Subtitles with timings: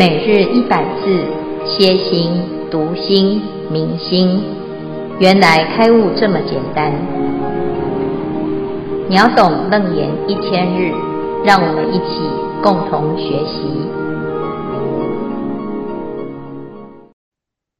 [0.00, 1.26] 每日一百字，
[1.66, 2.32] 歇心、
[2.70, 4.42] 读心、明心，
[5.18, 6.90] 原来开悟这么简单。
[9.10, 10.90] 秒懂楞严一千日，
[11.44, 12.22] 让我们一起
[12.62, 13.60] 共同学习。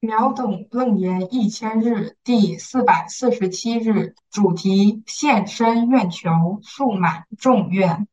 [0.00, 8.07] 秒懂楞严一千日第四百四十七日主题：现身愿求，速满众愿。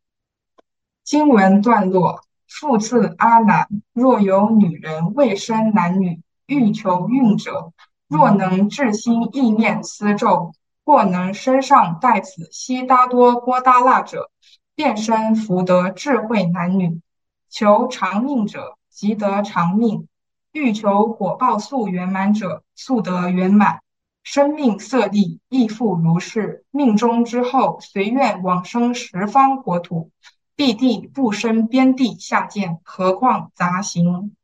[1.04, 2.22] 经文段落。
[2.48, 7.74] 复次，阿难，若有女人未生男女，欲求孕者，
[8.08, 10.54] 若能至心意念思咒，
[10.86, 14.32] 或能身上带此悉达多波达那者，
[14.76, 17.02] 便生福德智慧男女。
[17.50, 20.06] 求长命者，即得长命；
[20.52, 23.82] 欲求果报速圆满者，速得圆满。
[24.24, 26.66] 生命色力亦复如是。
[26.72, 30.12] 命中之后，随愿往生十方国土。
[30.58, 34.36] 必定不生边地下贱，何况杂行。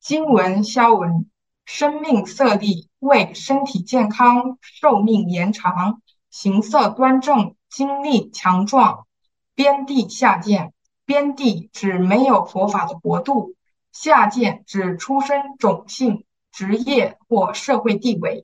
[0.00, 1.30] 经文消文：
[1.64, 9.06] 生命色力为身体健康、寿命延长、形色端正、精力强壮。
[9.54, 10.72] 边地下贱，
[11.04, 13.54] 边地指没有佛法的国度，
[13.92, 18.42] 下贱指出身种姓、职业或社会地位，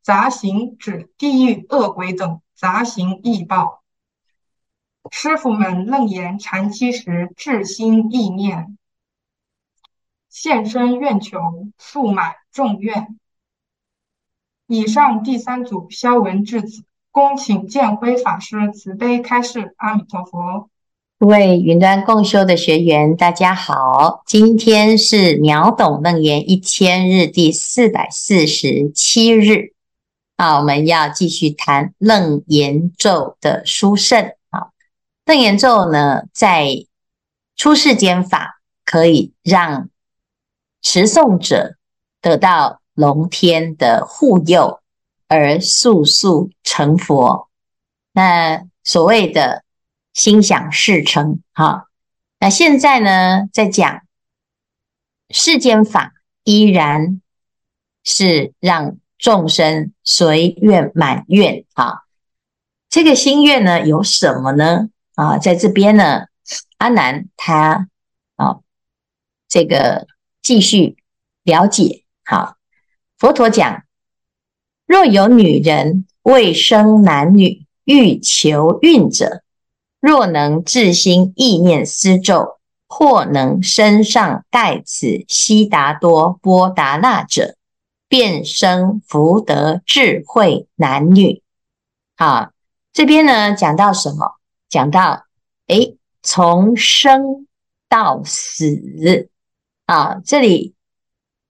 [0.00, 3.79] 杂行指地狱恶鬼等杂行异报。
[5.08, 8.76] 师父们楞严禅期时，至心意念，
[10.28, 11.38] 现身愿求，
[11.78, 13.18] 速满众愿。
[14.66, 19.74] 以上第三组消文至此，恭请建辉法师慈悲开示。
[19.78, 20.68] 阿弥陀佛。
[21.18, 29.72] 各位云端共修的学员，大家好，今天是秒懂楞严一千日第四百四十七日，
[30.36, 34.32] 啊，我们要继续谈楞严咒的殊胜。
[35.30, 36.86] 楞严咒呢，在
[37.54, 39.88] 出世间法，可以让
[40.82, 41.76] 持诵者
[42.20, 44.80] 得到龙天的护佑，
[45.28, 47.48] 而速速成佛。
[48.10, 49.62] 那所谓的
[50.12, 51.86] 心想事成，哈。
[52.40, 54.02] 那现在呢，在讲
[55.28, 56.12] 世间法，
[56.42, 57.20] 依然
[58.02, 62.04] 是让众生随愿满愿，哈。
[62.88, 64.88] 这个心愿呢，有什么呢？
[65.20, 66.28] 啊，在这边呢，
[66.78, 67.88] 阿难他
[68.36, 68.60] 啊，
[69.50, 70.06] 这个
[70.40, 70.96] 继续
[71.42, 72.06] 了解。
[72.24, 72.56] 好，
[73.18, 73.82] 佛陀讲：
[74.86, 79.42] 若有女人未生男女，欲求孕者，
[80.00, 87.56] 若能至心意念思咒，或能身上带此悉达多波达那者，
[88.08, 91.42] 便生福德智慧男女。
[92.16, 92.52] 好，
[92.90, 94.39] 这边呢讲到什么？
[94.70, 95.24] 讲到，
[95.66, 97.48] 诶，从生
[97.88, 99.28] 到死
[99.84, 100.74] 啊，这里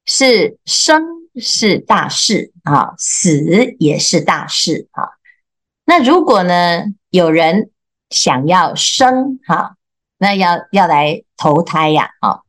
[0.06, 1.04] 是生
[1.36, 5.10] 是大事啊，死也是大事啊。
[5.84, 7.70] 那如果呢，有人
[8.08, 9.76] 想要生哈，
[10.16, 12.40] 那要要来投胎呀，啊，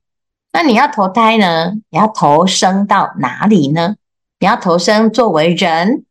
[0.54, 3.98] 那你要投胎呢，你要投生到哪里呢？
[4.40, 6.06] 你要投生作为人，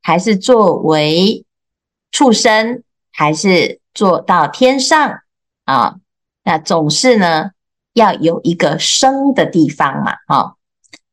[0.00, 1.44] 还是作为
[2.10, 2.82] 畜生，
[3.12, 3.80] 还是？
[3.98, 5.22] 做到天上
[5.64, 5.96] 啊，
[6.44, 7.50] 那总是呢
[7.94, 10.54] 要有一个生的地方嘛，啊，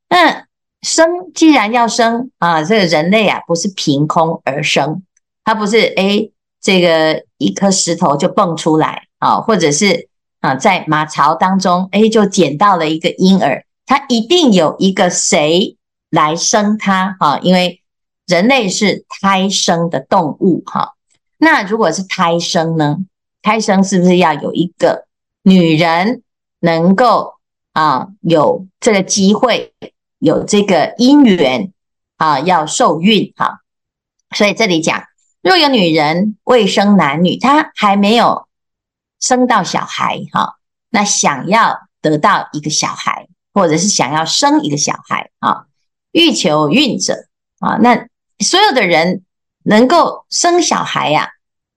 [0.07, 0.45] 那
[0.83, 5.01] 生既然要生啊，这个人类啊不是凭空而生，
[5.43, 6.31] 它不是诶
[6.61, 10.07] 这个一颗石头就蹦出来啊，或者是
[10.41, 15.75] 啊在马槽当中诶就捡到了一个婴儿，它一定有一个谁
[16.11, 17.81] 来生它啊，因为
[18.27, 20.91] 人类是胎生的动物哈。
[21.37, 22.97] 那如果是胎生呢？
[23.41, 25.05] 胎生是不是要有一个
[25.43, 26.23] 女人
[26.61, 27.35] 能够
[27.73, 29.71] 啊有这个机会，
[30.17, 31.71] 有这个姻缘
[32.17, 33.59] 啊要受孕哈、
[34.35, 35.03] 所以这里讲，
[35.43, 38.47] 若有女人未生男女，她还没有
[39.19, 40.55] 生到小孩哈、
[40.89, 45.65] 那想要得到一个小孩，或者是想要生一个小孩啊，
[46.13, 47.27] 欲求孕者
[47.59, 48.07] 啊，那
[48.39, 49.21] 所有的人。
[49.65, 51.29] 能够生小孩呀、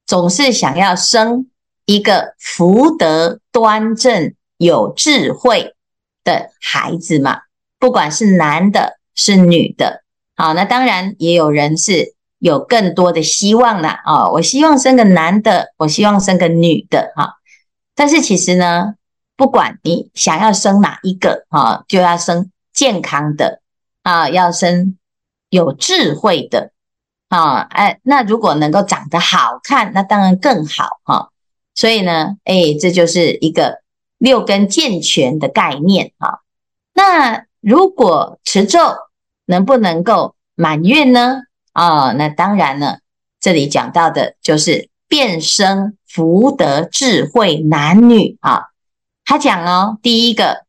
[0.06, 1.48] 总是想要生
[1.86, 5.74] 一个福德端正、有智慧
[6.22, 7.40] 的孩子嘛。
[7.78, 10.02] 不管是男的，是女的，
[10.36, 14.00] 好，那当然也有人是有更多的希望啦。
[14.04, 17.34] 啊，我希望生个男的，我希望生个女的，哈。
[17.94, 18.94] 但是其实呢，
[19.36, 23.60] 不管你想要生哪一个，哈，就要生健康的
[24.02, 24.98] 啊，要生
[25.48, 26.72] 有智慧的。
[27.28, 31.30] 啊，哎，那如果能够长得好看，那当然更好哈。
[31.74, 33.82] 所以呢，哎，这就是一个
[34.18, 36.40] 六根健全的概念啊。
[36.94, 38.80] 那如果持咒
[39.44, 41.42] 能不能够满愿呢？
[41.72, 43.00] 啊，那当然了，
[43.40, 48.64] 这里讲到的就是变生福德智慧男女啊。
[49.24, 50.64] 他讲哦，第一个，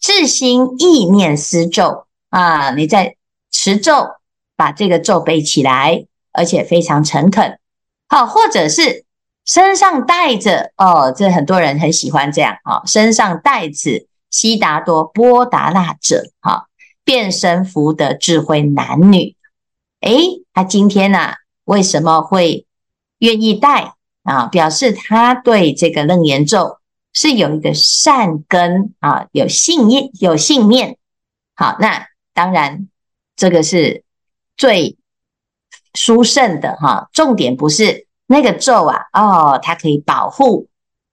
[0.00, 3.16] 至心意念思咒啊，你在
[3.52, 4.08] 持咒，
[4.56, 7.58] 把这个咒背起来，而且非常诚恳。
[8.08, 9.04] 好，或者是
[9.44, 16.68] 身上带着哦，这很多人很喜欢这样啊，身上带着悉达多波达那者，哈，
[17.04, 19.36] 变身福德智慧男女。
[20.00, 21.34] 诶，他今天呢、
[21.64, 22.66] 为什么会
[23.18, 24.46] 愿意带啊？
[24.46, 26.78] 表示他对这个楞严咒。
[27.16, 30.98] 是有一个善根啊，有信念，有信念。
[31.54, 32.88] 好，那当然
[33.36, 34.02] 这个是
[34.56, 34.96] 最
[35.94, 37.08] 殊胜的哈。
[37.12, 40.68] 重点不是那个咒啊，哦，它可以保护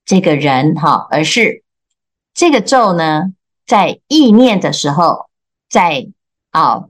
[0.05, 1.63] 这个人哈，而是
[2.33, 3.33] 这个咒呢，
[3.65, 5.29] 在意念的时候，
[5.69, 6.07] 在
[6.51, 6.85] 啊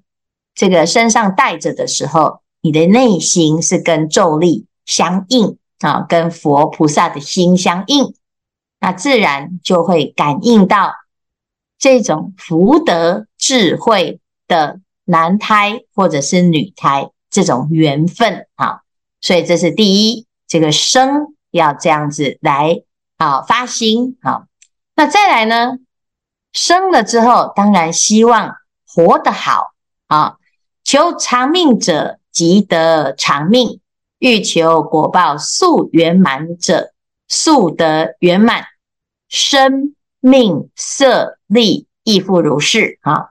[0.54, 8.14] 这个身上带着的时候，你的内心是跟咒力相应啊，跟佛菩萨的心相应。
[8.80, 10.94] 那自然就会感应到
[11.78, 14.80] 这种福德智慧的
[15.12, 18.80] 男胎或者是女胎这种缘分啊，
[19.20, 22.82] 所以这是第一，这个生要这样子来
[23.18, 24.44] 啊发心啊。
[24.96, 25.80] 那再来呢，
[26.54, 28.56] 生了之后，当然希望
[28.88, 29.74] 活得好
[30.08, 30.38] 啊，
[30.86, 33.82] 求长命者即得长命，
[34.20, 36.94] 欲求果报速圆满者
[37.28, 38.66] 速得圆满。
[39.28, 43.31] 生命色力亦复如是啊！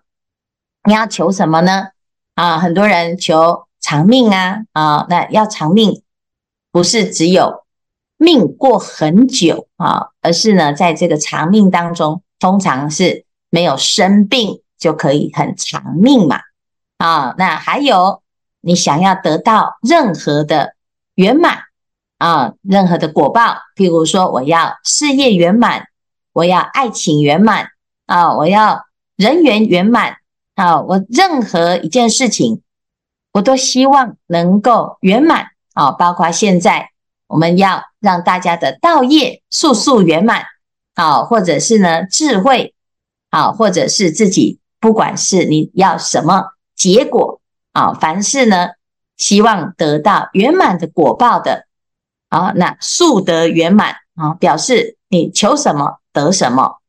[0.84, 1.88] 你要求什么呢？
[2.34, 5.06] 啊，很多人求长命啊啊！
[5.08, 6.02] 那要长命，
[6.72, 7.64] 不是只有
[8.16, 16.40] 命过很久啊，而是呢，在这个长命当中，通常是没有生病就可以很长命嘛
[16.98, 17.34] 啊！
[17.36, 18.22] 那还有，
[18.60, 20.74] 你想要得到任何的
[21.14, 21.58] 圆满
[22.18, 25.86] 啊，任何的果报，譬如说，我要事业圆满。
[26.32, 27.70] 我要爱情圆满
[28.06, 28.36] 啊！
[28.36, 28.84] 我要
[29.16, 30.18] 人缘圆满
[30.60, 30.82] 啊！
[30.82, 32.60] 我任何一件事情，
[33.32, 35.90] 我都希望能够圆满啊！
[35.92, 36.90] 包括现在
[37.28, 40.44] 我们要让大家的道业速速圆满
[40.92, 42.74] 啊，或者是呢智慧
[43.30, 47.40] 啊，或者是自己，不管是你要什么结果
[47.72, 48.68] 啊，凡事呢
[49.16, 51.64] 希望得到圆满的果报的
[52.28, 56.00] 啊，那速得圆满啊，表示你求什么？
[56.12, 56.80] 得什么？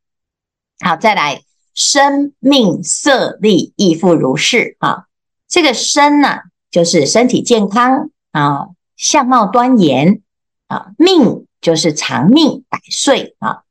[0.84, 1.40] 好，再来，
[1.74, 5.04] 生命色力亦复如是啊。
[5.48, 6.38] 这个身呢、
[6.70, 10.22] 就是身体健康啊，相貌端严
[10.66, 10.92] 啊。
[10.98, 13.62] 命就是长命百岁啊。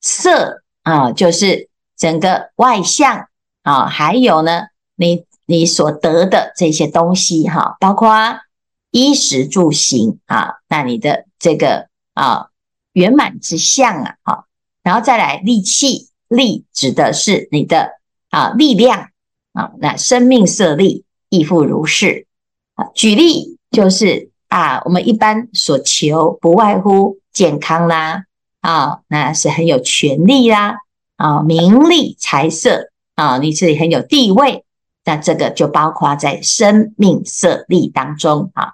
[0.00, 3.28] 色啊，就是整个外相
[3.62, 3.86] 啊。
[3.86, 4.66] 还有呢，
[4.96, 8.10] 你你所得的这些东西哈、包括
[8.90, 12.48] 衣食住行啊，那你的这个啊
[12.92, 14.44] 圆满之相啊，好。
[14.84, 17.92] 然后再来力气，力指的是你的
[18.30, 19.08] 啊力量
[19.52, 22.26] 啊，那生命色力亦复如是
[22.74, 22.86] 啊。
[22.94, 28.24] 举例就是啊，我们一般所求不外乎健康啦
[28.60, 30.76] 啊，那是很有权力啦
[31.16, 34.64] 啊，名利财色啊，你是很有地位，
[35.04, 38.72] 那这个就包括在生命色力当中啊。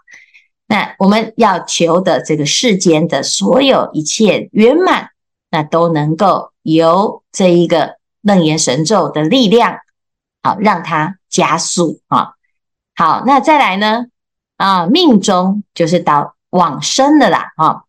[0.67, 5.11] 那我们要求的这个世间的所有一切圆满。
[5.53, 9.79] 那都能够由这一个楞严神咒的力量，
[10.43, 12.35] 好让它加速啊。
[12.95, 14.07] 好，那再来呢？
[14.57, 17.85] 啊，命中就是到往生的啦啊。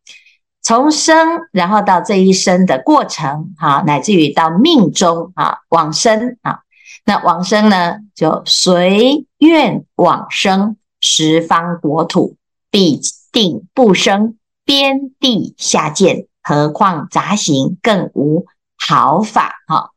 [0.61, 6.61] 从生然后到这一生的过程，哈，乃至于到命中啊，往生啊。
[7.03, 12.37] 那往生呢，就随愿往生十方国土，
[12.69, 13.01] 必
[13.31, 16.27] 定不生边地下贱。
[16.43, 18.45] 何况杂行更无
[18.87, 19.91] 好法哈，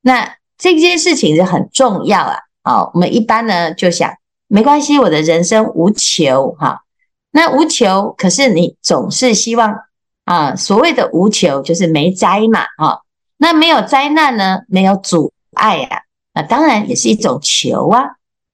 [0.00, 2.38] 那这件事情是很重要啊。
[2.64, 4.12] 哦，我们一般呢就想
[4.46, 6.82] 没关系，我的人生无求哈。
[7.32, 9.74] 那无求，可是你总是希望
[10.24, 13.02] 啊，所谓的无求就是没灾嘛哈。
[13.36, 16.02] 那没有灾难呢，没有阻碍啊，
[16.34, 18.04] 那当然也是一种求啊。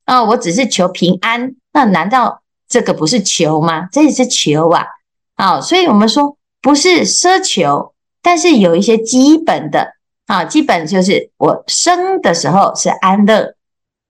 [0.05, 3.89] 啊，我只是求平安，那难道这个不是求吗？
[3.93, 4.87] 这也是求啊。
[5.35, 6.37] 啊，所以我们说。
[6.65, 7.93] 不是奢求，
[8.25, 9.93] 但是有一些基本的
[10.27, 13.55] 啊，基本就是我生的时候是安乐，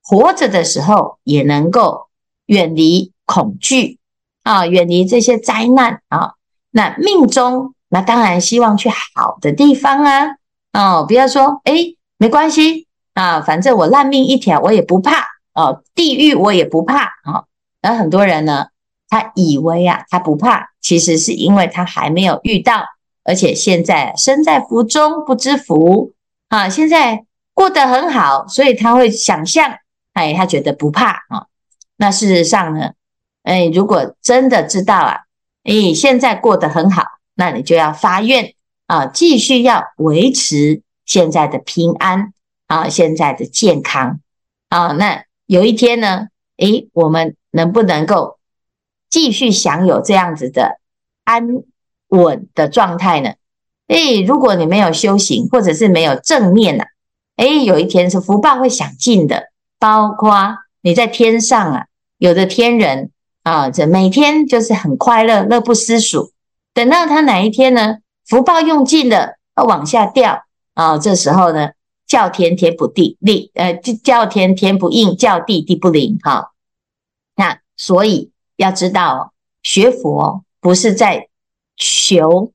[0.01, 2.07] 活着的时候也能够
[2.45, 3.99] 远离恐惧
[4.43, 6.35] 啊，远离这些灾难啊。
[6.71, 10.37] 那命中，那当然希望去好的地方啊
[10.71, 11.73] 哦，不要说哎，
[12.17, 17.43] 没关系啊，反正我烂命一条，我也不怕哦，地狱我也不怕啊。
[17.81, 18.67] 而、很多人呢，
[19.09, 22.85] 他以为啊，他不怕，其实是因为他还没有遇到，
[23.25, 26.13] 而且现在身在福中不知福
[26.47, 29.79] 啊，现在过得很好，所以他会想象，
[30.13, 31.47] 哎，他觉得不怕啊、
[31.97, 32.91] 那事实上呢，
[33.43, 35.21] 哎，如果真的知道啊，
[35.63, 37.03] 哎，现在过得很好，
[37.33, 38.53] 那你就要发愿
[38.85, 42.31] 啊，继续要维持现在的平安
[42.67, 44.19] 啊，现在的健康
[44.69, 44.89] 啊。
[44.93, 46.27] 那有一天呢，
[46.57, 48.37] 哎，我们能不能够
[49.09, 50.79] 继续享有这样子的
[51.23, 51.47] 安
[52.09, 53.33] 稳的状态呢？
[53.87, 56.87] 哎，如果你没有修行，或者是没有正念呐、啊，
[57.37, 60.57] 哎，有一天是福报会享尽的，包括。
[60.81, 61.87] 你在天上啊，
[62.19, 63.09] 有的天人
[63.41, 66.31] 啊，这每天就是很快乐，乐不思蜀。
[66.75, 70.43] 等到他哪一天呢，福报用尽了，要往下掉
[70.75, 71.71] 啊，这时候呢，
[72.05, 76.19] 叫天天不地地，呃，叫天天不应，叫地地不灵。
[76.21, 76.51] 哈，
[77.35, 79.33] 那所以要知道，
[79.63, 81.29] 学佛不是在
[81.77, 82.51] 求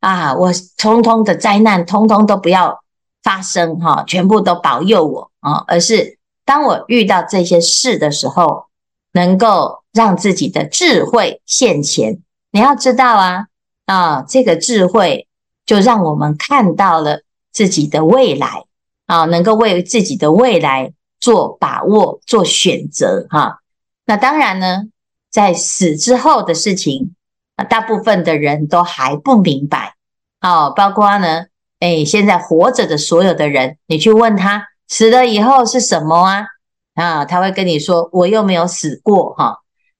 [0.00, 2.82] 啊，我通通的灾难通通都不要
[3.22, 6.18] 发生哈，全部都保佑我啊，而是。
[6.42, 8.64] 当我遇到这些事的时候，
[9.12, 12.18] 能够让自己的智慧现前。
[12.50, 13.46] 你要知道啊，
[13.86, 15.28] 啊，这个智慧
[15.64, 17.22] 就让我们看到了
[17.52, 18.64] 自己的未来
[19.06, 23.60] 啊，能够为自己的未来做把握、做选择哈。
[24.06, 24.84] 那当然呢，
[25.30, 27.14] 在死之后的事情
[27.64, 29.94] 大部分的人都还不明白
[30.40, 31.46] 哦，包括呢，
[31.80, 34.66] 哎，现在活着的所有的人，你去问他。
[34.92, 36.46] 死了以后是什么啊？
[36.94, 39.58] 啊，他会跟你说，我又没有死过哈。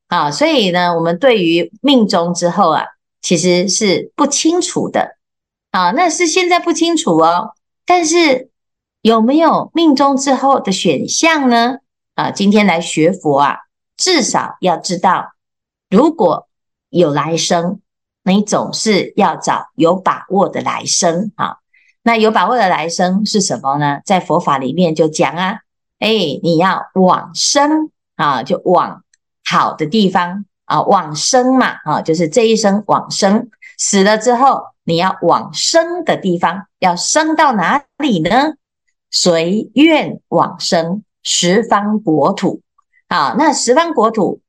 [0.08, 2.86] 啊，所以呢，我们对于命中之后啊，
[3.22, 5.16] 其实是不清楚的。
[5.70, 7.52] 啊，那是现在不清楚哦。
[7.86, 8.50] 但是
[9.00, 11.76] 有没有命中之后的选项呢？
[12.16, 13.58] 啊，今天来学佛啊，
[13.96, 15.34] 至少要知道，
[15.88, 16.48] 如果
[16.90, 17.80] 有来生，
[18.22, 21.56] 你总是要找有把握的来生啊。
[22.02, 24.00] 那有把握的来生是什么呢？
[24.04, 25.60] 在佛法里面就讲啊，
[25.98, 26.08] 哎，
[26.42, 29.02] 你要往生啊，就往
[29.44, 38.54] 好的地方啊，往生嘛啊，就是这一生往生，死了之后你要往生的地方，要生到哪里呢？
[39.10, 42.62] 随愿往生十方国土
[43.08, 44.40] 啊，那十方国土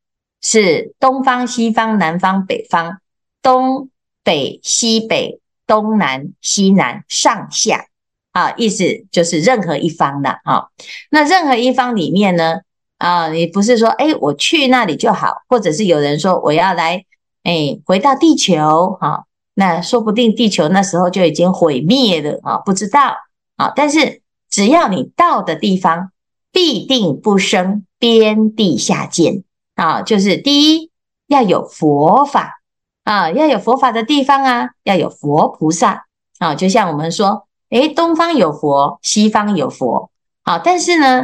[0.42, 2.98] 是东方、西方、南方、北方，
[3.42, 3.90] 东
[4.24, 5.40] 北、西北。
[5.68, 7.86] 东南西南上下
[8.34, 10.66] 啊，意思就是任何一方的啊。
[11.10, 12.58] 那任何一方里面呢
[12.98, 17.06] 啊，你不是说哎，我去那里就好，或者是有人说我要来
[17.44, 23.16] 哎回到地球啊，那说不定地球那时候就已经毁灭了啊，不知道
[23.56, 23.72] 啊。
[23.74, 26.12] 但是只要你到的地方，
[26.52, 29.44] 必定不生边地下贱
[29.82, 30.92] 啊，就是第一
[31.26, 32.60] 要有佛法。
[33.04, 36.06] 啊，要有佛法的地方啊，要有佛菩萨
[36.38, 36.54] 啊。
[36.54, 40.12] 就像我们说，诶，东方有佛，西方有佛。
[40.44, 41.24] 好，但是呢，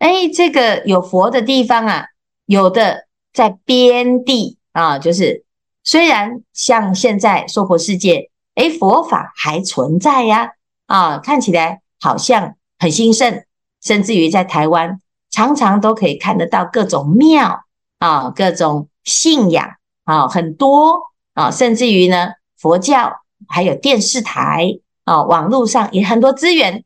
[0.00, 2.04] 诶，这个有佛的地方啊，
[2.44, 5.46] 有的在边地啊，就是
[5.82, 10.50] 虽然像现在娑婆世界，诶，佛法还存在呀，
[10.86, 13.44] 啊，看起来好像很兴盛，
[13.82, 17.64] 甚至于在台湾常常都可以看得到各种庙
[17.98, 19.66] 啊，各种信仰
[20.04, 21.14] 啊，很多。
[21.34, 23.12] 啊，甚至于呢，佛教
[23.48, 26.84] 还有电视台啊，网络上也很多资源。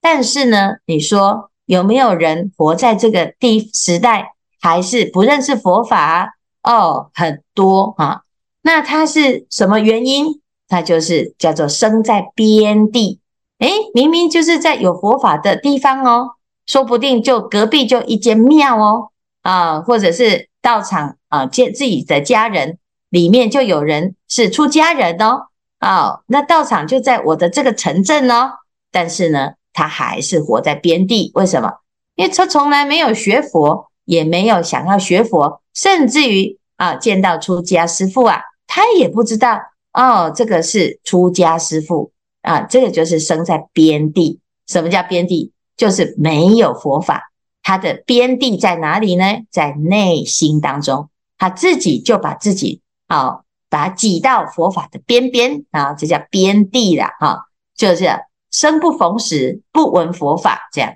[0.00, 6.34] 但是呢，你说有没有人活在这个地时代，还是不认识佛法？
[6.64, 8.22] 哦，很多啊。
[8.62, 10.40] 那他是什么原因？
[10.66, 13.20] 他就是叫做生在边地。
[13.60, 16.30] 诶，明明就是在有佛法的地方哦，
[16.66, 19.10] 说不定就隔壁就一间庙哦，
[19.44, 22.78] 啊，或者是道场啊，见自己的家人。
[23.10, 25.46] 里面就有人是出家人哦，
[25.78, 28.54] 哦，那道场就在我的这个城镇哦，
[28.90, 31.74] 但是呢，他还是活在边地，为什么？
[32.16, 39.60] 因为他从来没有学佛，也没有想要学佛，甚至于啊，见到出家师父啊，他也不知道
[39.92, 42.10] 哦，这个是出家师父
[42.42, 44.40] 啊，这个就是生在边地。
[44.66, 45.52] 什么叫边地？
[45.76, 47.30] 就是没有佛法，
[47.64, 49.24] 他的边地在哪里呢？
[49.50, 52.80] 在内心当中，他自己就把自己。
[53.06, 58.08] 啊，把它挤到佛法的边边啊，这叫边地了哈，就是
[58.50, 60.94] 生不逢时，不闻佛法这样。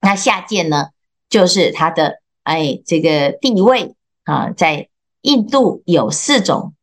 [0.00, 0.88] 那下贱呢，
[1.28, 4.88] 就是他的哎这个地位啊，在
[5.20, 6.74] 印度有四种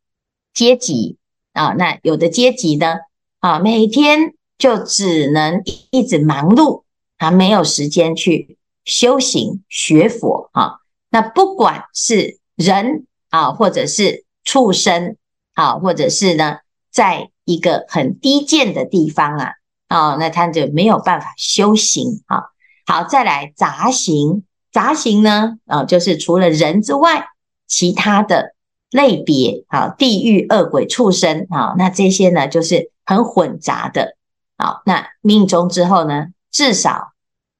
[0.54, 1.18] 阶级
[1.52, 2.96] 啊，那有的阶级呢
[3.40, 6.84] 啊，每天就只能一直忙碌，
[7.18, 10.74] 他没有时间去修行学佛啊。
[11.10, 15.16] 那不管是人啊，或者是畜生
[15.54, 16.58] 啊，或者是呢，
[16.90, 19.52] 在一个很低贱的地方啊，
[19.88, 22.44] 啊，那他就没有办法修行啊。
[22.86, 27.26] 好，再来杂行，杂行呢，啊，就是除了人之外，
[27.66, 28.54] 其他的
[28.90, 34.16] 类别啊，地狱、恶鬼、畜生啊，那这些呢，就是很混杂的。
[34.58, 37.11] 好，那命中之后呢，至少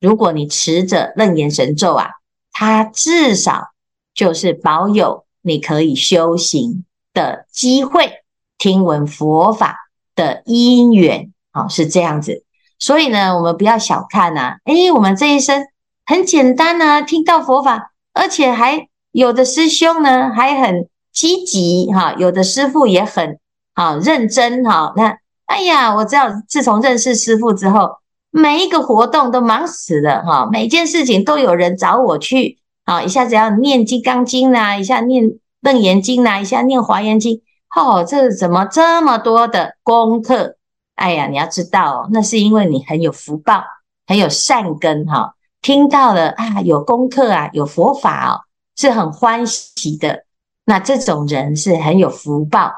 [0.03, 2.11] 如果你持着楞严神咒啊。
[2.55, 3.69] 它至少
[4.15, 8.13] 就是保有你可以修行的机会，
[8.59, 9.79] 听闻佛法
[10.15, 12.45] 的因缘，好，是这样子。
[12.79, 15.65] 所以呢，我们不要小看呐，诶，我们这一生
[16.05, 23.41] 很简单呐，听到佛法，而且还有的师兄呢还很积极哈，有的师父也很
[23.73, 24.93] 啊认真哈。
[24.95, 25.17] 那
[25.47, 28.02] 哎呀，我知道自从认识师父之后。
[28.35, 37.43] 每一个活动都忙死了哈，每件事情都有人找我去啊，一下子要念金刚经呐，一下念楞严经呐，一下念华严经，
[37.77, 40.57] 哦，这怎么这么多的功课？
[40.95, 43.63] 哎呀，你要知道，那是因为你很有福报，
[44.07, 48.41] 很有善根哈，听到了啊，有功课啊，有佛法哦，
[48.77, 50.25] 是很欢喜的。
[50.65, 52.73] 那这种人是很有福报，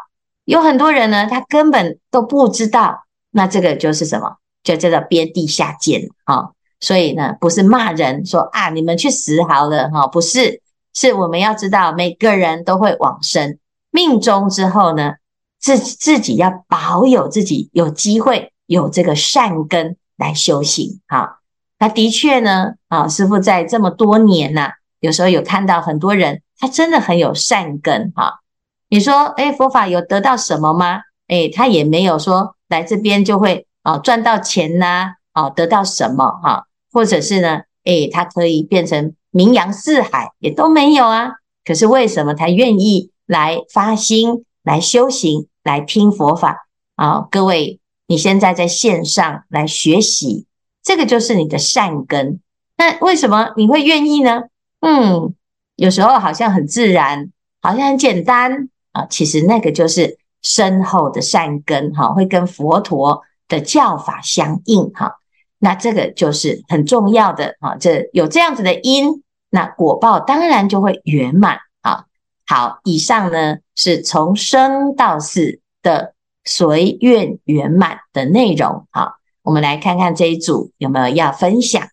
[0.47, 4.37] 有很多人呢，他根本都不知道，那这个就是什么？
[4.65, 10.63] 就叫做边地下贱哈，所以呢，不是骂人说啊，你们去死好了哈，不是，
[10.95, 13.59] 是我们要知道，每个人都会往生，
[13.91, 15.17] 命终之后呢，
[15.61, 21.41] 自自己要保有自己有机会有这个善根来修行哈。
[21.79, 28.41] 那的确呢，啊，师父在这么多年呐，有时候有看到很多人，他真的很有善根哈。
[28.89, 31.03] 你说，诶，佛法有得到什么吗？
[31.29, 33.67] 诶，他也没有说来这边就会。
[33.85, 36.65] 啊，赚到钱呐，啊，得到什么哈？
[36.91, 37.61] 或者是呢？
[37.85, 41.33] 诶，他可以变成名扬四海，也都没有啊。
[41.67, 46.67] 可是为什么他愿意来发心、来修行、来听佛法
[46.97, 47.29] 啊？
[47.31, 50.47] 各位，你现在在线上来学习，
[50.83, 52.41] 这个就是你的善根。
[52.79, 54.45] 那为什么你会愿意呢？
[54.81, 55.35] 嗯，
[55.77, 59.05] 有时候好像很自然，好像很简单啊。
[59.11, 63.23] 其实那个就是深厚的善根哈，会跟佛陀。
[63.49, 65.17] 的教法相应哈，
[65.59, 67.77] 那这个就是很重要的啊。
[67.77, 72.07] 这有这样子的因，那果报当然就会圆满啊。
[72.47, 78.87] 好，以上呢是从生到死的随愿圆满的内容。
[78.91, 81.89] 啊，我们来看看这一组有没有要分享。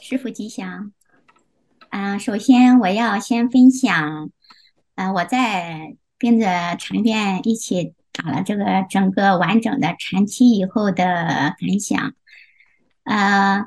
[0.00, 0.92] 师傅吉祥。
[1.90, 4.30] 啊，首先我要先分享，
[4.94, 7.94] 啊，我在跟着禅院一起。
[8.12, 12.12] 打了这个整个完整的禅期以后的感想，
[13.04, 13.64] 呃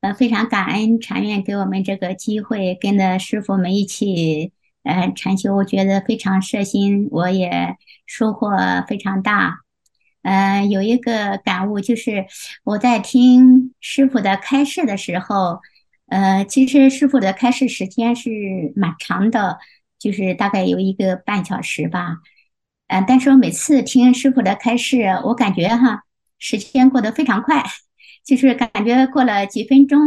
[0.00, 4.52] 呃，非常感恩禅院给我们这个机会，跟着师傅们一起
[4.84, 8.50] 呃禅修，我觉得非常摄心，我也收获
[8.86, 9.58] 非常大。
[10.22, 12.26] 呃，有一个感悟就是
[12.62, 15.60] 我在听师傅的开示的时候，
[16.06, 19.58] 呃，其实师傅的开示时间是蛮长的，
[19.98, 22.18] 就是大概有一个半小时吧。
[22.88, 26.02] 嗯，但是我每次听师傅的开示，我感觉哈，
[26.38, 27.62] 时间过得非常快，
[28.24, 30.00] 就是感觉过了几分钟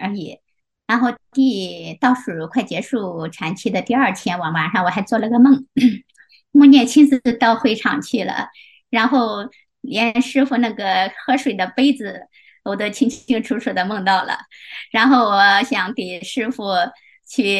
[0.00, 0.38] 而已。
[0.86, 5.66] 然后第倒数快结束禅期的第二天，我晚上我还做了个梦，
[6.52, 8.48] 梦见亲自到会场去了，
[8.88, 9.48] 然后
[9.80, 12.22] 连师傅那个喝水的杯子
[12.64, 14.38] 我都清清楚楚的梦到了。
[14.92, 16.64] 然后我想给师傅
[17.28, 17.58] 去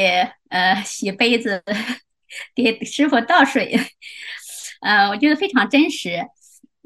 [0.51, 1.63] 呃洗杯子，
[2.55, 3.79] 给师傅倒水。
[4.81, 6.27] 呃，我觉得非常真实，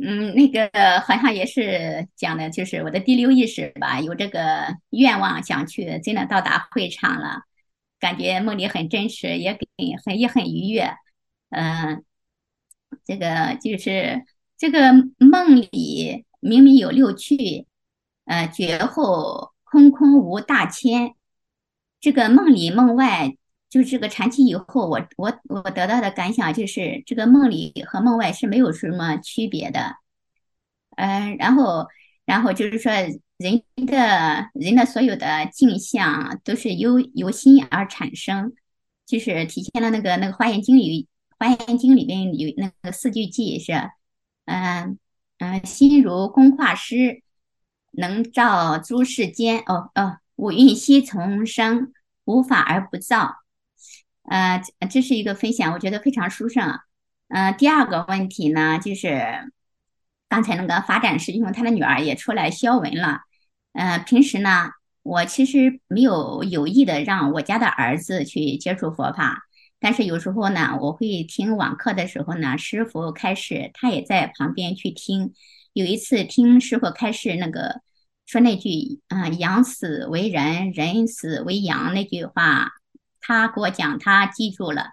[0.03, 7.43] 嗯，那个好像也是讲的，就是我的第六意识吧，有这个愿望想去，真的到达会场了，
[8.01, 9.67] 感觉梦里很真实，也给
[10.05, 10.95] 很也很愉悦，
[11.51, 12.03] 嗯，
[13.05, 14.25] 这个就是
[14.57, 17.67] 这个梦里明明有六趣，
[18.25, 21.15] 呃，觉后空空无大千，
[22.01, 23.37] 这个梦里梦外。
[23.73, 29.97] 就这个禅期以后，我我我得到的感想就是，这个梦里和梦外是没有什么区别的，
[30.97, 31.87] 嗯，然后
[32.27, 32.93] 然后就是说，
[33.39, 38.53] 人的人的所有的镜像都是由由心而产生，
[39.07, 41.09] 就是体现了那个那个华严经里
[41.39, 43.73] 华严经里边有那个四句偈是，
[44.45, 44.99] 嗯
[45.39, 47.23] 嗯，心如工画师，
[47.93, 51.91] 能照诸世间，哦哦，五蕴悉从生，
[52.27, 53.37] 无法而不造。
[54.23, 56.79] 呃，这是一个分享，我觉得非常殊胜。
[57.29, 59.51] 呃，第二个问题呢，就是
[60.29, 63.21] 刚才那个法展师兄他的女儿也出来消文了。
[63.73, 64.71] 嗯、呃，平时呢，
[65.03, 69.43] 我其实没有有意的让我家的儿子去接触佛法，
[69.81, 75.33] 但是有时候呢，我会听网课的时候呢，师傅开示，他也在旁边去听。
[75.73, 77.81] 有一次听师傅开示那个
[78.27, 82.71] 说那句“嗯、呃，羊死为人，人死为羊”那句话，
[83.23, 84.91] 他给我讲，他记住了。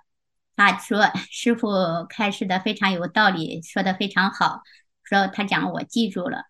[0.56, 1.70] 他说师傅
[2.08, 4.62] 开示的非常有道理，说的非常好。
[5.04, 6.46] 说他讲我记住了。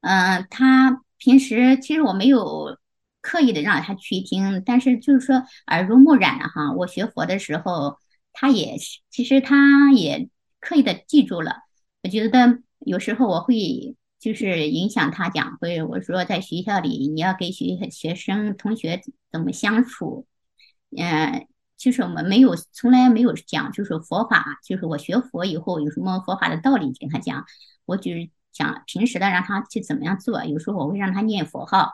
[0.00, 2.78] 嗯、他平时其实我没有
[3.20, 6.72] 刻意的让他去听，但是就是说耳濡目染哈。
[6.72, 7.98] 我学佛的时候，
[8.32, 8.76] 他也
[9.10, 11.60] 其实他也刻意的记住了。
[12.02, 12.58] 我觉得。
[12.84, 20.28] 有时候我会就是影响他讲，会我说在学校里你要给学学生同学怎么相处，
[20.96, 27.44] 嗯，就是我们没有从来没有讲，就是佛法，就是我学佛以后有什么佛法的道理跟他讲，
[27.84, 30.44] 我就是讲平时的让他去怎么样做。
[30.44, 31.90] 有时候我会让他念佛号，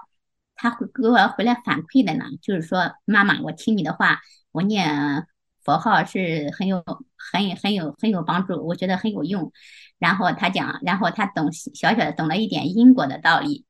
[0.55, 4.21] 他会给我回来反馈的呢，就是说妈妈，我听你的话，
[4.53, 5.27] 我念
[5.69, 6.83] 佛号是很有
[7.15, 9.53] 很很有很有帮助，我觉得很有用。
[9.99, 13.67] 然后他讲，然后他懂小小的懂了一点因果的道理，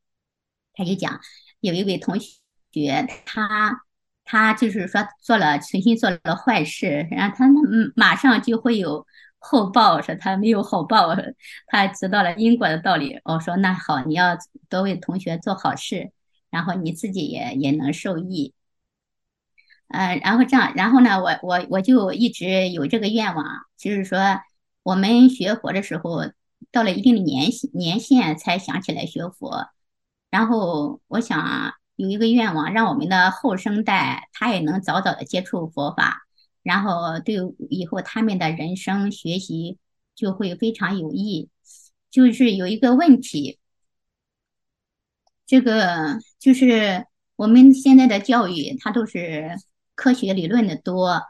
[0.74, 1.20] 他就讲
[1.58, 2.14] 有一位同
[2.70, 3.80] 学，他
[4.24, 9.04] 他就是说做了存心做了坏事，然后他嗯马上就会有
[9.40, 11.16] 后报，说他没有后报，
[11.66, 13.18] 他知道了因果的道理。
[13.24, 16.12] 我说那好，你要多为同学做好事，
[16.48, 18.54] 然后你自己也也能受益。
[19.88, 23.44] 呃，然后这样，然后呢，我我我就一直有这个愿望，
[23.76, 24.18] 就是说。
[24.84, 26.22] 我们学佛的时候，
[26.72, 29.66] 到了一定的年限年限才想起来学佛。
[30.30, 36.22] 然后我想有一个愿望，让我们的后生代他也能早早的接触佛法，
[36.62, 37.36] 然后对
[37.68, 39.76] 以后他们的人生学习
[40.14, 41.50] 就会非常有益。
[42.10, 43.58] 就是有一个问题，
[45.46, 49.50] 这个就是我们现在的教育，它都是
[49.98, 51.20] 科学理论的多，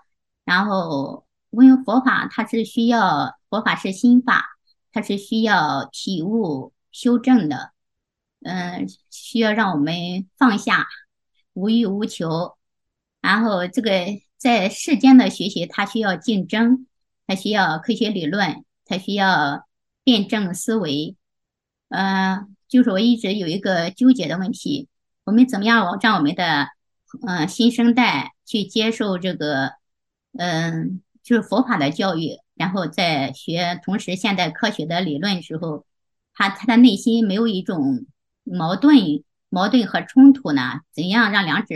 [0.44, 1.24] 然后。
[1.50, 4.44] 因为佛法它是需要，佛法是心法，
[4.92, 7.72] 它是需要体悟修正的，
[8.44, 10.86] 嗯，需要让我们放下，
[11.54, 12.58] 无欲无求。
[13.22, 13.90] 然后这个
[14.36, 16.86] 在世间的学习，它需要竞争，
[17.26, 19.66] 它需要科学理论，它需要
[20.04, 21.16] 辩证思维。
[21.88, 24.90] 嗯，就是我一直有一个纠结的问题，
[25.24, 26.68] 我们怎么样让我们的
[27.26, 29.72] 嗯新生代去接受这个
[30.38, 31.02] 嗯？
[31.24, 35.84] 就是佛法的教育，然后在学同时现代科学的理论时候，
[36.32, 38.06] 他他的内心没有一种
[38.44, 38.96] 矛盾、
[39.50, 40.80] 矛盾和冲突呢？
[40.90, 41.74] 怎样让两者，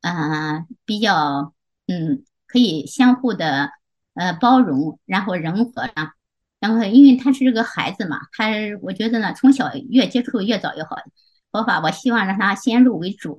[0.00, 1.52] 嗯、比较
[1.86, 3.72] 嗯可以相互的
[4.14, 6.12] 呃包容，然后融合呢？
[6.58, 8.46] 然后因为他是这个孩子嘛，他
[8.80, 10.96] 我觉得呢，从小越接触越早越好。
[11.52, 13.36] 佛法我希望让他先入为主。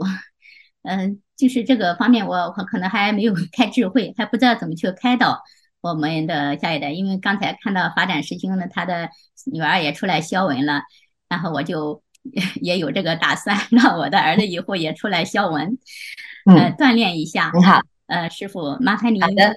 [0.83, 5.41] 嗯，就是这个方面，我可能还没有 开智慧，还不知道怎么去开导
[5.81, 6.91] 我们的下一代。
[6.91, 9.09] 因为刚才看到法展师兄呢，他的
[9.51, 10.83] 女儿也出来消文了，
[11.27, 12.01] 然后我就
[12.61, 15.77] 也有这个打算，让我的儿子以后也出来消文，
[16.47, 17.51] 呃，锻炼一下。
[17.51, 19.55] 很好，呃，师傅，麻烦你，好的，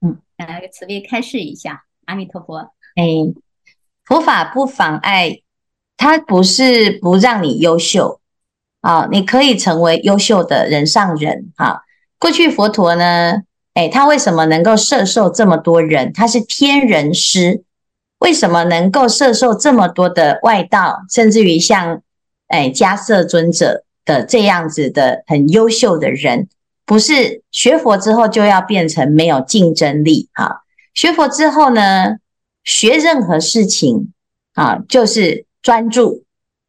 [0.00, 1.84] 嗯，呃，慈悲开示一下。
[2.06, 2.58] 阿弥陀佛。
[2.96, 3.04] 哎，
[4.04, 5.40] 佛法不妨碍，
[5.96, 8.20] 它不是不让你优秀。
[8.84, 11.80] 啊，你可以成为优秀的人上人啊！
[12.18, 13.40] 过去佛陀呢，
[13.72, 16.12] 哎，他为什么能够摄受这么多人？
[16.12, 17.62] 他是天人师，
[18.18, 22.02] 为什么能够摄受这么多的外道，甚至于像
[22.48, 26.48] 哎迦叶尊者的这样子的很优秀的人？
[26.84, 30.60] 不是学佛之后就要变成没有竞争力啊！
[30.92, 32.16] 学佛之后呢，
[32.64, 34.12] 学任何事情
[34.52, 36.24] 啊，就是专注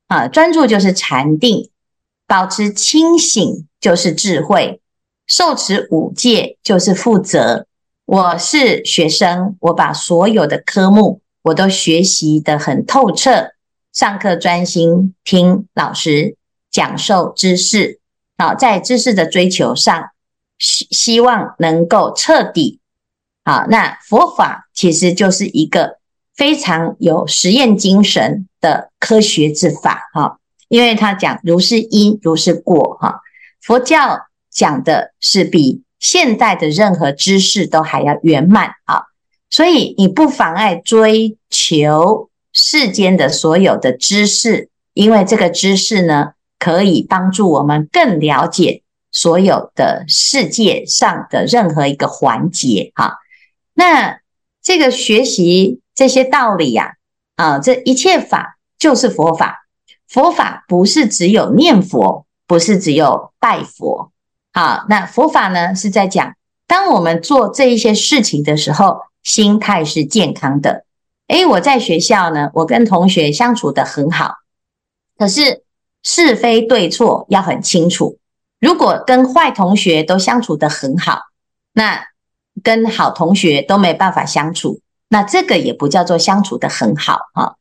[0.08, 1.70] 啊，专注就是禅定。
[2.28, 4.82] 保持清醒就是智慧，
[5.28, 7.68] 受持五戒就是负责。
[8.06, 13.52] 我是学生，我把所有的科目我都学习得很透彻，
[13.94, 16.36] 上课专心听老师
[16.72, 18.00] 讲授知识。
[18.38, 20.10] 好，在知识的追求上，
[20.58, 22.80] 希希望能够彻底。
[23.44, 26.00] 好，那佛法其实就是一个
[26.36, 30.10] 非常有实验精神的科学之法。
[30.14, 30.40] 哈。
[30.68, 33.22] 因为他讲如是因如是果哈，
[33.62, 39.04] 佛教讲的是比现代的任何知识都还要圆满啊，
[39.50, 53.18] 所以你不妨碍追求世间的所有的知识，因为这个知识呢，可以帮助我们更了解所有的世界上的任何一个环节哈。
[53.74, 54.20] 那
[54.62, 56.94] 这个学习这些道理呀，
[57.36, 59.65] 啊，这一切法就是佛法。
[60.16, 64.14] 佛法不是只有念佛，不是只有拜佛。
[64.54, 70.86] 好，那佛法呢是在讲，当我们做这一些事情的时候，心态是健康的。
[71.28, 74.36] 诶，我在学校呢，我跟同学相处得很好，
[75.18, 75.66] 可是
[76.02, 78.18] 是非对错要很清楚。
[78.62, 81.24] 如果跟坏同学都相处得很好，
[81.74, 82.06] 那
[82.64, 87.56] 跟好同学都没办法相处，那这个也不叫做相处得很好啊。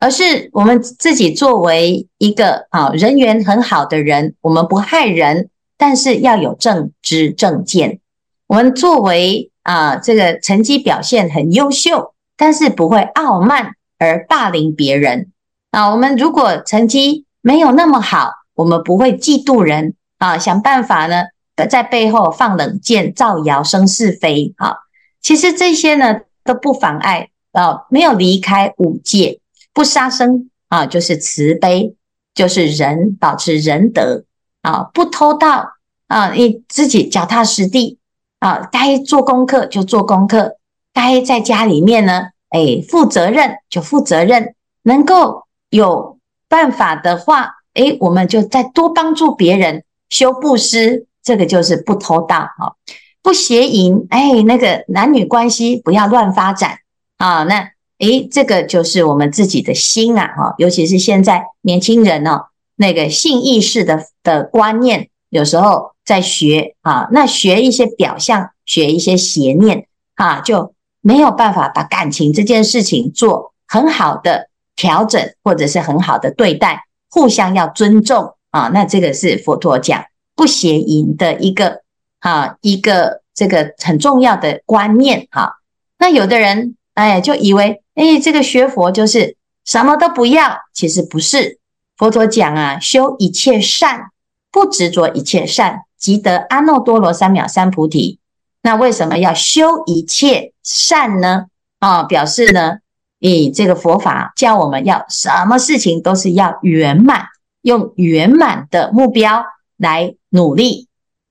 [0.00, 7.98] 而是我们自己作为一个啊人缘很好的人，我们不害人，但是要有正知正见。
[8.46, 15.32] 我们作为啊这个成绩表现很优秀，但是不会傲慢而霸凌别人
[15.72, 15.90] 啊。
[15.90, 21.24] 我们如果成绩没有那么好，我们不会嫉妒人啊，想办法呢
[21.68, 24.76] 在背后放冷箭、造谣生是非啊。
[25.20, 29.40] 其实这些呢都不妨碍啊，没有离开五戒。
[29.78, 31.94] 不杀生啊，就是慈悲，
[32.34, 34.24] 就是仁，保持仁德
[34.62, 34.90] 啊。
[34.92, 35.68] 不偷盗
[36.08, 38.00] 啊，你自己脚踏实地
[38.40, 38.68] 啊。
[38.72, 40.56] 该做功课就做功课，
[40.92, 44.56] 该在家里面呢，哎，负责任就负责任。
[44.82, 52.74] 能够有办法的话，哎，我们就再多帮助别人，修布施，这个就是不偷盗啊，
[53.22, 56.80] 不邪淫，哎，那个男女关系不要乱发展
[57.18, 57.70] 啊，那。
[57.98, 80.04] 诶，这个就是我们自己的心啊，哈，尤其是现在年轻人哦，那个性意识的的观念，有时候在学啊，那学一些表象，学一些邪念啊，就没有办法把感情这件事情做很好的调整，或者是很好的对待，互相要尊重啊，那这个是佛陀讲
[80.36, 81.82] 不邪淫的一个
[82.20, 85.56] 啊，一个这个很重要的观念哈。
[85.98, 87.80] 那有的人哎，就以为。
[87.94, 91.60] 哎，这个学佛就是什么都不要，其实不是。
[91.96, 94.10] 佛陀讲啊，修一切善，
[94.50, 98.18] 不执着一切善，即得阿耨多罗三藐三菩提。
[98.62, 101.46] 那为什么要修一切善呢？
[101.78, 102.78] 啊，表示呢，
[103.20, 107.26] 以这个佛法教我们要什么事情都是要圆满，
[107.62, 109.44] 用圆满的目标
[109.76, 110.88] 来努力。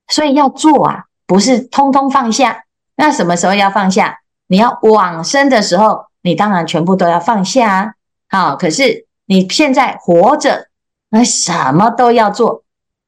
[0.08, 2.64] 所以要做啊，不是通通放下。
[2.96, 4.20] 那什么时候要放下？
[4.48, 6.08] 你要往生的时候。
[6.24, 7.94] 你当然全部都要放下啊！
[8.28, 10.68] 好，可是你现在活着，
[11.10, 12.66] 那什么都要做。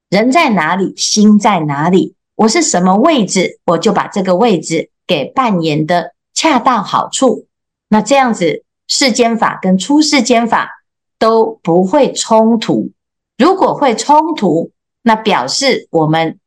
[0.10, 2.15] 人在哪里，心在哪里。
[2.36, 7.47] 我是什么位置，我就把这个位置给扮演的恰到好处。
[7.89, 10.82] 那这样子，世间法跟出世间法
[11.17, 12.91] 都不会冲突。
[13.38, 14.71] 如果会冲突，
[15.02, 16.39] 那表示我们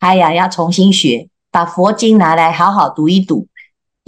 [0.00, 3.46] 哎呀要重新学，把佛经拿来好好读一读，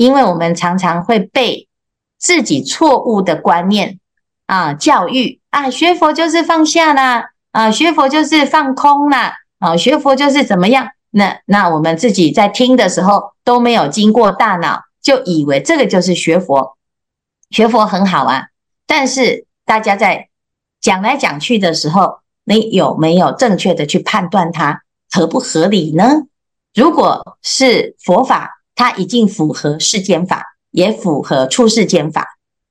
[0.00, 1.66] 因为我们常常会被。
[2.22, 3.98] 自己错误的观念
[4.44, 10.90] 啊，教育啊，学佛就是放下啦，啊，学佛就是放空啦，啊，学佛就是怎么样？
[11.12, 16.76] 那那我们自己在听的时候都没有经过大脑，就以为这个就是学佛，
[17.48, 18.48] 学佛很好啊。
[18.86, 20.28] 但是大家在
[20.78, 26.24] 讲来讲去的时候，你有没有正确的去判断它合不合理呢？
[26.74, 30.46] 如果是佛法，它已经符合世间法。
[30.72, 32.24] 也符合出世间法，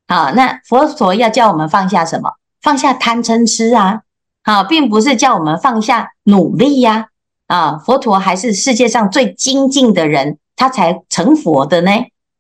[0.08, 2.32] 好，那佛陀要叫我们放下什么？
[2.62, 4.04] 放下贪嗔痴啊，
[4.42, 7.08] 好，并不是叫我们放下努力呀，
[7.48, 11.92] 啊，佛陀还是世界上最精进的人，他才成佛的呢，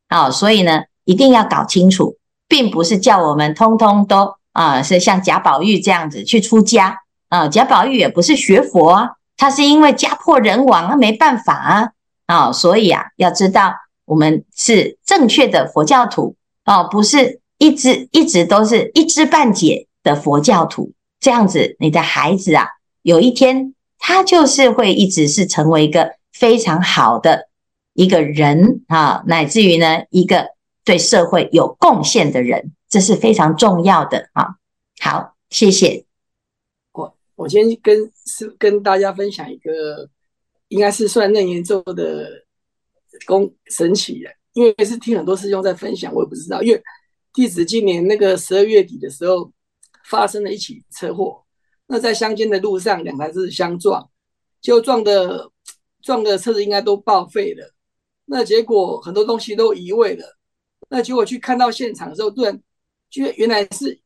[0.07, 2.15] 啊，所以呢，一定要搞清楚，
[2.47, 6.99] 并不是叫我们通通都啊，是像贾宝玉这样子去出家。
[7.27, 11.89] 啊，贾宝玉也不是学佛啊，他是因为家破人亡啊，没办法啊，
[12.29, 13.73] 啊，所以啊，要知道。
[14.05, 20.93] 我们是正确的佛教徒哦，不是一直一直都是一知半解的佛教徒。
[21.19, 22.67] 这样子，你的孩子啊，
[23.01, 27.49] 有一天他就是会一直是成为一个非常好的
[27.93, 30.47] 一个人啊，乃至于呢，一个
[30.83, 34.55] 对社会有贡献的人，这是非常重要的啊。
[34.99, 36.05] 好，谢谢。
[36.93, 40.09] 我我先跟是跟大家分享一个，
[40.69, 42.45] 应该是算楞严咒的。
[43.25, 46.61] 功神奇的，因为是听很多师兄在分享，我也不知道。
[46.61, 46.81] 因为
[47.33, 49.51] 弟子今年那个十二月底的时候，
[50.05, 51.43] 发生了一起车祸。
[51.87, 54.09] 那在乡间的路上，两台车子相撞，
[54.61, 55.51] 就撞的
[56.01, 57.73] 撞的车子应该都报废了。
[58.25, 60.37] 那结果很多东西都移位了。
[60.87, 62.57] 那结果去看到现场的时候，突然
[63.09, 63.99] 就原来是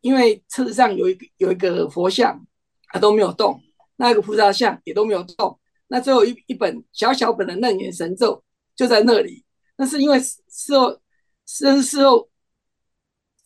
[0.00, 2.44] 因为车子上有一个有一个佛像，
[2.88, 3.60] 它都没有动；
[3.96, 5.56] 那个菩萨像也都没有动。
[5.88, 8.42] 那最后一一本小小本的楞严神咒。
[8.74, 9.42] 就在那里，
[9.78, 11.00] 那是因为事后，
[11.46, 12.28] 事事后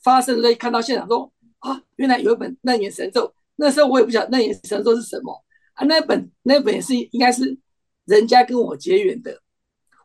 [0.02, 5.32] 发生的看到现场说啊，原来有一本楞严神咒，那时候我也不晓得楞严神咒是什么
[5.74, 7.56] 啊，那本那本是应该是
[8.06, 9.40] 人家跟我结缘的，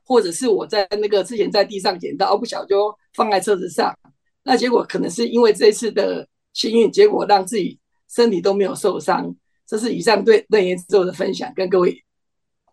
[0.03, 3.97] 或者是我在那个之前在地上捡到，不晓得就放在车子上，
[4.43, 9.35] 那结果可能是因为这次的幸运，结果让自己身体都没有受伤。
[9.65, 12.05] 这是以上对楞严咒的分享，跟各位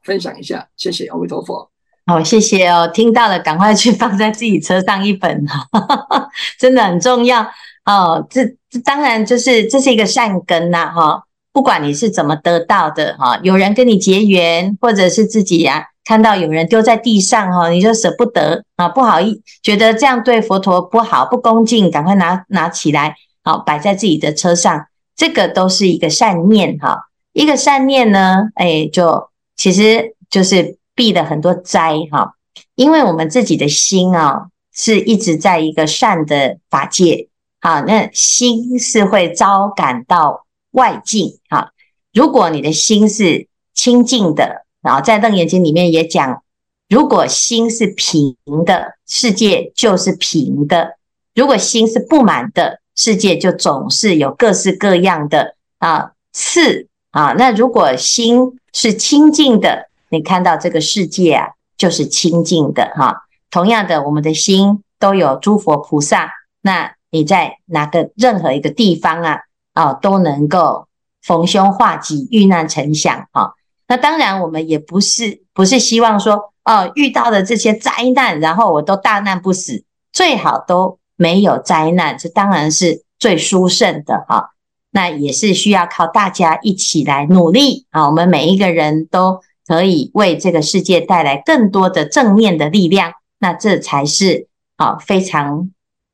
[0.02, 1.70] 分享一下，谢谢阿弥陀佛。
[2.06, 5.66] 好，谢谢哦，听到了，赶快去放在自己车上一本哈，
[6.58, 7.42] 真的很重要
[7.84, 8.26] 哦。
[8.28, 24.86] 这这当然就是这是一个善根呐哈，不管你是怎么得到的哈，有人跟你结缘，或者是自己呀看到有人丢在地上哈，你就舍不得啊，不好意，觉得这样对佛陀不好，不恭敬，赶快拿拿起来，好摆在自己的车上。
[25.14, 26.98] 这个都是一个善念哈，
[27.32, 32.34] 一个善念呢，哎，就其实就是避了很多灾哈，
[32.74, 37.28] 因为我们自己的心啊，是一直在一个善的法界，
[37.60, 41.72] 好，那心是会招感到外境哈。
[42.12, 46.42] 如果你的心是清净的，然后在《楞严经》里面也讲，
[46.88, 48.36] 如果心是平
[48.66, 50.96] 的，世界就是平的；
[51.34, 52.80] 如果心是不满的。
[52.94, 69.38] 世界就总是有各式各样的啊刺啊，那如果心是清净的，你看到这个世界啊，就是清净的哈、同样的，我们的心都有诸佛菩萨，那你在哪个任何一个地方啊
[69.74, 70.88] 啊，都能够
[71.22, 73.52] 逢凶化吉、遇难成祥啊。
[73.86, 80.98] 那当然，我们也不是不是希望说哦、啊，遇到的这些灾难，然后我都大难不死，最好都。
[81.14, 84.51] 没有灾难，这当然是最殊胜的哈。
[84.92, 88.06] 那也是需要靠大家一起来努力啊。
[88.06, 95.70] 我们每一个人都可以为这个世界带来更多的正面的力量，那这才是啊非常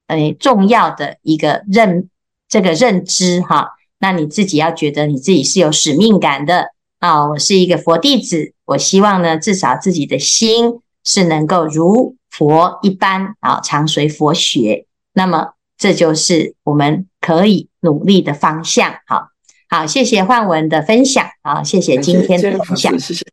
[0.07, 2.09] 诶重要的一个认
[2.49, 3.73] 这个认知哈。
[3.99, 6.69] 那你自己要觉得你自己是有使命感的
[7.01, 7.29] 啊。
[7.29, 14.87] 我是一个佛弟子，我希望呢，至少自己的心是能够如佛一般啊，常随佛学。
[15.14, 18.94] 那么，这就是我们可以努力的方向。
[19.07, 19.31] 好，
[19.70, 21.24] 好，谢谢焕文的分享。
[21.42, 22.98] 好，谢谢今天的分享。
[22.98, 23.24] 谢谢。